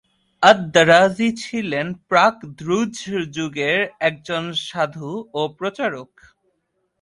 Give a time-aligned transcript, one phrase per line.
[0.43, 2.95] আদ-দারাজী ছিলেন প্রাক দ্রুজ
[3.35, 6.11] যুগের একজন সাধু ও প্রচারক।